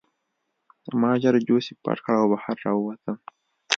[1.01, 3.17] ما ژر جوزف پټ کړ او بهر راووتم